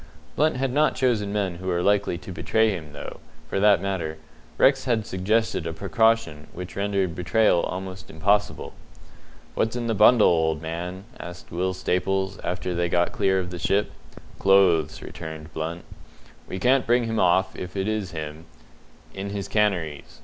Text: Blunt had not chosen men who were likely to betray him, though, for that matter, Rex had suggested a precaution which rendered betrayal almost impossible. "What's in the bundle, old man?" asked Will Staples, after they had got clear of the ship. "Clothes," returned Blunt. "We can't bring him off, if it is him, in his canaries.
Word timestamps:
Blunt 0.35 0.57
had 0.57 0.73
not 0.73 0.95
chosen 0.95 1.31
men 1.31 1.57
who 1.57 1.67
were 1.67 1.83
likely 1.83 2.17
to 2.17 2.31
betray 2.31 2.71
him, 2.71 2.91
though, 2.91 3.19
for 3.47 3.59
that 3.59 3.79
matter, 3.83 4.17
Rex 4.57 4.85
had 4.85 5.05
suggested 5.05 5.67
a 5.67 5.73
precaution 5.73 6.47
which 6.53 6.75
rendered 6.75 7.13
betrayal 7.13 7.61
almost 7.61 8.09
impossible. 8.09 8.73
"What's 9.53 9.75
in 9.75 9.85
the 9.85 9.93
bundle, 9.93 10.27
old 10.27 10.59
man?" 10.59 11.03
asked 11.19 11.51
Will 11.51 11.75
Staples, 11.75 12.39
after 12.43 12.73
they 12.73 12.85
had 12.85 12.91
got 12.93 13.11
clear 13.11 13.39
of 13.39 13.51
the 13.51 13.59
ship. 13.59 13.91
"Clothes," 14.39 15.03
returned 15.03 15.53
Blunt. 15.53 15.83
"We 16.47 16.57
can't 16.57 16.87
bring 16.87 17.03
him 17.03 17.19
off, 17.19 17.55
if 17.55 17.75
it 17.77 17.87
is 17.87 18.09
him, 18.09 18.45
in 19.13 19.29
his 19.29 19.47
canaries. 19.47 20.19